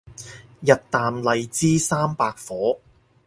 [0.61, 2.79] 日啖荔枝三百顆